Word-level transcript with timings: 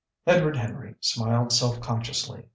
Edward 0.25 0.55
Henry 0.57 0.95
smiled 0.99 1.51
self 1.51 1.79
consciously. 1.79 2.45